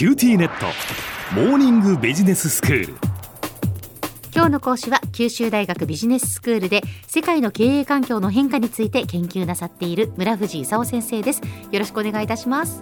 [0.00, 0.64] QTnet。
[1.34, 2.94] モーニングビジネススクール。
[4.34, 11.42] 今日の講師は九州大学ビジネススクールで世界の経営環境の変化について研究なさっている村藤功先生です。
[11.70, 12.80] よろしくお願いいたします。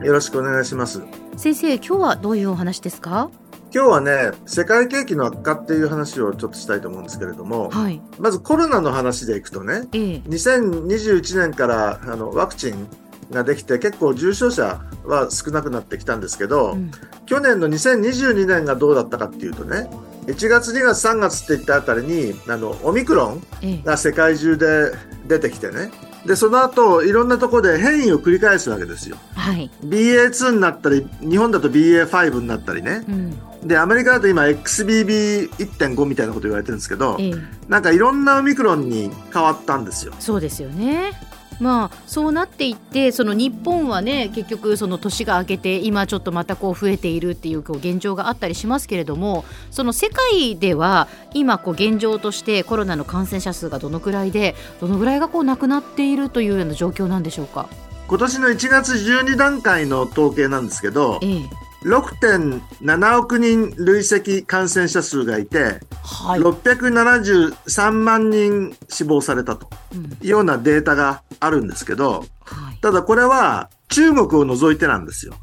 [0.00, 1.02] よろしくお願いします。
[1.36, 3.32] 先生今日はどういうお話ですか？
[3.74, 8.00] 今日はね世界景気の悪化っていう話をちょっとしたいと思うんですけれども、はい。
[8.20, 10.22] まずコロナの話でいくとねええ。
[10.28, 12.86] 2021年からあのワクチン
[13.30, 16.90] ができて結構重症者は少なくなってきたんですけど、うん。
[17.26, 19.88] 去年の2022年がどうだったかっていうとね
[20.26, 23.82] 1月2月3月っていったあたりにあのオミクロンええ。
[23.84, 24.92] が世界中で
[25.26, 25.90] 出てきてね。
[26.26, 29.16] でその後いろんなところで変異を繰り返すわけですよ。
[29.34, 29.70] はい。
[29.84, 33.04] BA2 になったり日本だと BA5 になったりね。
[33.08, 33.66] うん。
[33.66, 37.34] でアメリカだと今 XBB1.5 みたいなこと言われてるんですけどええ。
[37.68, 40.12] なんかいろんなオミクロンに変わったんですよ。
[40.18, 41.12] そうですよね
[41.60, 57.68] まあそうなっていってその日本はね結局その年が明けて今ちょっとまたこう増えているっていうこう現状があったりしますけれどもその世界では今こう現状としてコロナの感染者数がどのくらいでどのぐらいがこう亡くなっているというような状況なんでしょうか？
[58.08, 61.42] 今年の1月12段階の統計なんですけどええ
[61.82, 70.04] 6.7億人累積感染者数がいてはい、673万人死亡されたとうん。
[70.04, 75.34] いうようなデータがあるんですけどはい、ただこれは中国を除いてなんですよ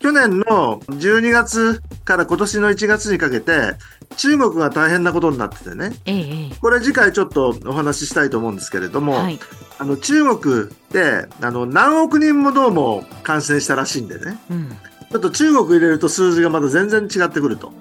[0.00, 3.74] 去年の12月から今年の1月にかけて
[4.16, 5.92] 中国が大変なことになっててね。
[6.06, 9.38] ええええこれ次回ちょっとお話ししたいと思うんですけれども、はい。
[9.78, 14.38] あの中国ってあの何億人もどうも感染したらしいんでね。
[14.50, 14.68] うん。
[15.10, 17.72] ちょっと中国入れると数字がまだ全然違ってくると。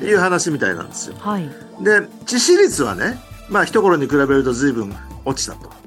[0.00, 0.08] うん。
[0.08, 1.16] いう話みたいなんですよ。
[1.18, 1.48] はい。
[1.82, 3.18] で致死率はね
[3.50, 4.94] まあ一頃に比べると随分
[5.26, 5.79] 落ちたと。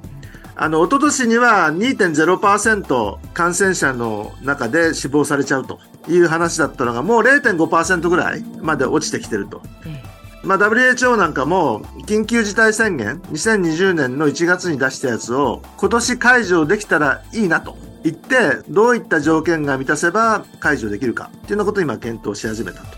[0.56, 9.62] あの一昨年には2.0%感染者の中で死亡されちゃうという話だったのがもう0.5%ぐらいまで落ちてきてると。
[9.86, 22.98] ええまあ、WHO なんかも緊急事態宣言2020年の1月に出したやつを今年解除できたらいいなと言ってどういった条件が満たせば解除できるかっていうようなことを今検討し始めたと。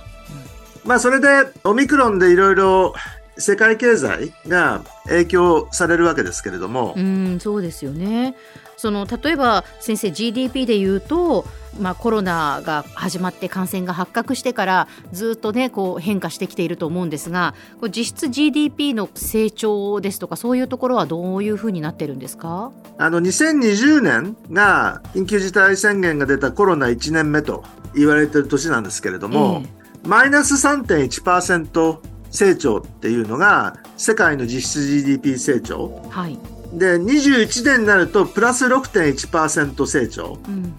[0.86, 1.28] まあそれで
[1.64, 2.94] オミクロンでいろいろ
[3.38, 8.36] 世界経済が影響されるわけですけれども、うんそうですよね。
[8.78, 11.46] その例えば先生 GDP で言うと、
[11.80, 22.74] まあ、コロナが始まって感染が発覚してからずっとねこう変化してきていると思うんですがこう実質 GDP の成長ですとかそういうところはどういうふうになってるんですか？
[22.98, 27.64] あの2020年が緊急事態宣言が出たコロナ1年目と
[27.96, 29.64] 言われてる年なんですけれども、
[30.04, 31.98] マイナス3.1%
[32.36, 36.02] 成長っていうのが世界の実質 GDP 成長。
[36.04, 36.40] ええはい、
[36.74, 40.38] で、21年になるとプラス6.1%成長。
[40.48, 40.74] うん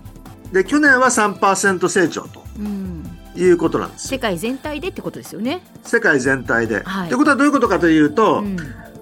[0.52, 4.10] で、去年は3%成長とうん、いうことなんですよ。
[4.10, 5.60] 世界全体でってことですよね。
[5.82, 6.82] 世界全体で。
[6.84, 8.56] はいということはどういうことかというと、うん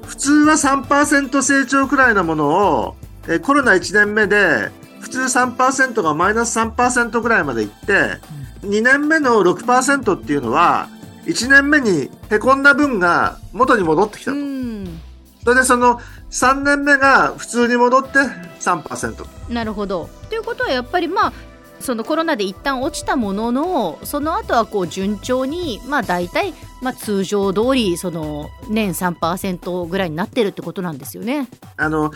[0.05, 8.19] 普通は3%成長くらいのものを、えコロナ1年目で普通3%がマイナス3%ぐらいまでいって、
[8.63, 10.89] 2年目の6%っていうのは
[11.27, 14.41] 1年目にへこんだ分が元に戻ってきたうと。
[14.41, 15.01] ん
[15.43, 18.19] それでその3年目が普通に戻って
[18.61, 19.53] 3%。
[19.53, 20.09] なるほど。
[20.31, 21.33] ということはやっぱりまあ
[21.81, 31.49] そのコロナで一旦落ちたもののその後はこう順調にまあ大体まあ通常通りその年3%ぐらいになってるってことなんですよね。
[31.77, 32.11] あの、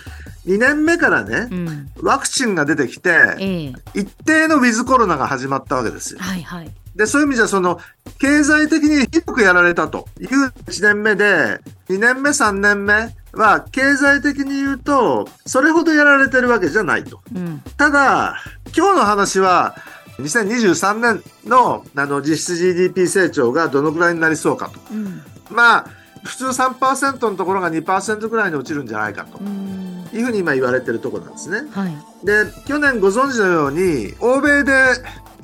[0.47, 6.21] 2年目からねう、ん、ワクチンが出てきて、ええ一定のウィズコロナが始まったわけですよ。
[6.21, 6.71] はいはい。
[6.99, 7.79] で、そういう意味じゃ、その、
[8.19, 17.21] 経済的にひどくやられたという1年目で、2年目、3年目は、経済的に言うと、それほどやられてるわけじゃないと。
[17.35, 18.43] うんただ、
[18.77, 19.77] 今日の話は、
[20.19, 24.81] 2023年のあの実質 GDP 成長がどのくらいになりそうかと。
[24.93, 25.87] うんまあ、
[26.25, 31.69] 普通3%のところが2%ぐらいに落ちるんじゃないかとうんいうふうに今言われてるところなんですね。
[31.71, 34.73] はいで、去年ご存知のように、欧米で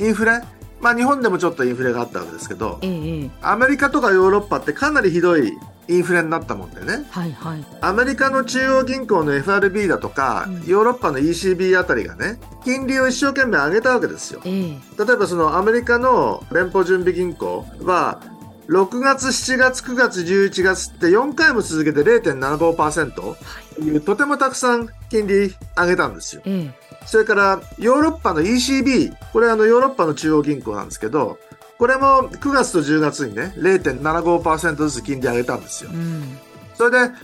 [0.00, 0.42] インフレ、
[0.84, 5.56] まあ日本でもちょっとインフレがあったわけですけど、ええええアメリカとかヨーロッパってかなりひどい
[5.88, 7.06] インフレになったもんでね。
[7.10, 7.64] はいはい。
[7.80, 14.42] アメリカの中央銀行の FRB だとか、うんヨーロッパの ECB あたりがね、金利を一生懸命上げたわけですよ。
[14.44, 18.20] ええ例えばそのアメリカの連邦準備銀行は、
[18.68, 23.36] 6月、7月、9月、11月って4回も続けて0.75%と
[23.80, 26.42] いうとてもたくさん金利上げたんですよ。
[26.44, 31.38] ええそれからヨーロッパの ECB、これあのヨーロッパの中央銀行なんですけど、
[31.78, 35.90] これも9月と10月にね、0.75%ずつ金利上げたんですよ。
[35.92, 36.38] うん
[36.74, 37.14] それで、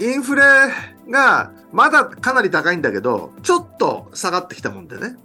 [0.00, 0.42] インフレ
[1.08, 5.16] がまだかなり高いんだけど、ちょっと下がってきたもんでね。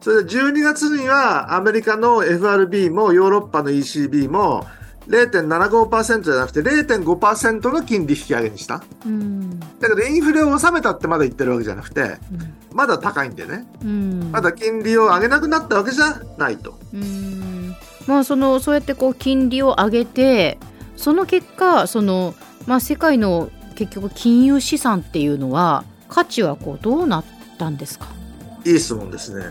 [0.00, 4.66] それで12月にはアメリカの FRB もヨーロッパの ECB も
[5.08, 8.82] 0.75%じゃなくて0.5%の金利引き上げにした。
[9.04, 12.04] うんだけどインフレを収めたってまだ言ってるわけじゃなくて、う
[12.36, 13.66] んまだ高いんでね。
[13.82, 16.78] うんまだ金利を上げなくなったわけじゃないと。
[16.92, 17.74] うん
[18.06, 20.58] まあそのそうやってこう金利を上げて
[20.96, 22.34] その結果その
[22.66, 27.24] まあ世界の結局金融資産っていうのは価値はこうどうなっ
[27.58, 28.06] たんですか？
[28.64, 29.44] いい質問ですね。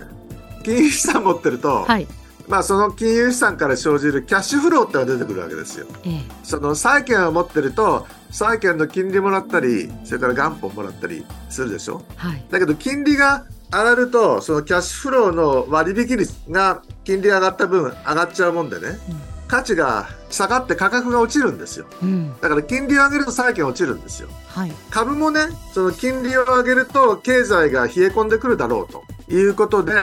[0.64, 2.08] 金融資産持ってると、はい。
[2.48, 5.88] まあその金融資産から生じるキャッシュフローってのが出てくるわけですよ。
[6.06, 12.04] ええその債券を持ってると、債券の金利もらったり、それから元本もらったりするでしょ？
[12.16, 12.44] はい。
[12.50, 19.00] だけど金利が上がると、そのキャッシュフローの割引率が金利上がった分上がっちゃうもんでね、
[19.48, 21.86] 価値が下がって価格が落ちるんですよ。
[22.02, 22.34] うん。
[22.42, 24.30] だから金利を上げると債券落ちるんですよ。
[24.48, 24.72] はい。
[24.90, 25.42] 株もね、
[25.74, 29.94] その金利を上げると経済が冷え込んでくるだろうということで、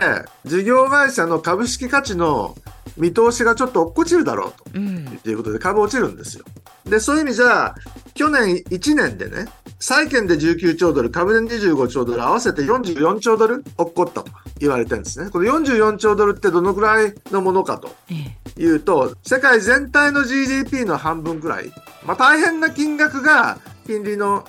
[0.45, 2.57] 事業会社の株式価値の
[2.97, 4.79] 見通しがちょっと落っこちるだろうと。
[4.79, 6.45] いうことで株落ちるんですよ。
[6.85, 7.75] で、そういう意味じゃ、
[8.15, 9.47] 去年1年でね、
[9.81, 15.31] 債券で19兆ドル、株で25兆ドル、合わせて44兆ドル落っこったと言われてるんですね。
[15.31, 21.73] この44兆ドルってどのくらいのものかとええいうと、世界全体の GDP の半分くらい、
[22.05, 24.45] まあ大変な金額が金利の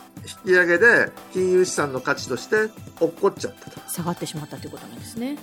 [0.45, 2.69] 引き上げで金融資産の価値として
[2.99, 3.79] 落っこっちゃったと。
[3.89, 5.37] 下がってしまったということなんですね。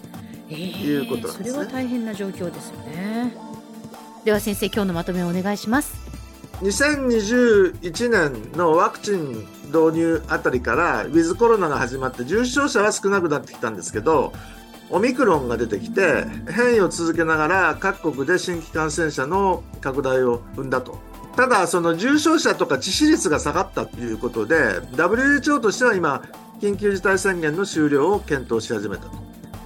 [0.51, 3.35] ええいうことなんですねそれは大変な状況ですよね。
[4.27, 5.95] では先生今日のまとめをお願いします。
[6.61, 14.33] 2021年のワクチン導入あたりからウィズコロナが始まって重症者は少なくなってきたんですけど
[14.91, 20.99] オミクロンが出てきて変異を続けながら各国で新規感染者の拡大を生んだと。
[21.37, 26.23] ただその重症者とか致死率が下がったということで WHO としては今
[26.61, 29.11] 緊急事態宣言の終了を検討し始めたと。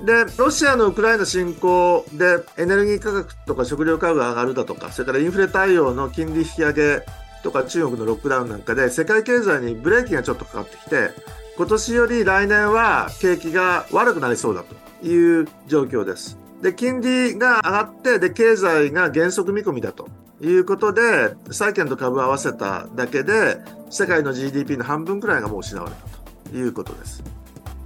[0.05, 7.07] でロシアのウクライナ侵攻でエネルギー価格とか食料価格が上がるだとかそれからインフレ対応の金利引き上げ
[7.43, 11.11] とか中国のロックダウンなんかで世界経済にブレーキがちょっとかかってきて
[11.57, 16.39] 今年より来年は景気が悪くなりそうだという状況です。
[16.63, 20.09] で金利が上がってで経済が減速見込みだと
[20.41, 23.59] いうことで債券と株を合わせただけで
[23.91, 27.23] 世界の GDP の半分くらいがもう失われたということです。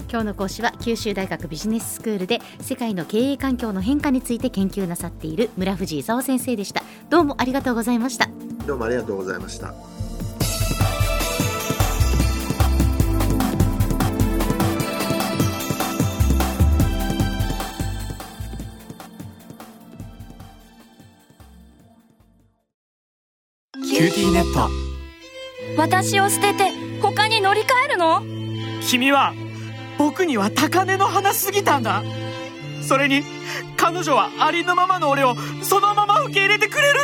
[0.09, 6.83] 今日の講師は九州大学ビジネススクールで世界の経営環境の変化について研究なさっている村藤勲先生でした。
[7.11, 8.36] どうもありがとうございました。
[8.67, 9.73] どうもありがとうございました。
[23.73, 24.69] QTnet。
[25.79, 28.21] 私を捨てて他に乗り換えるの？
[28.83, 29.33] 君は
[29.97, 32.03] 僕には高嶺の花すぎたんだ。
[32.83, 33.23] それに
[33.77, 37.01] 彼女はありのままの俺をそのまま受け入れてくれる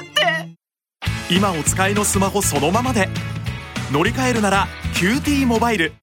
[1.35, 3.09] 今お使いのスマホそのままで。
[3.91, 6.02] 乗り換えるなら QTモバイル。